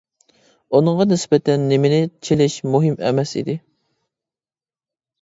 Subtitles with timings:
[0.79, 2.01] ئۇنىڭغا نىسبەتەن نېمىنى
[2.31, 3.61] چېلىش مۇھىم ئەمەس ئىدى.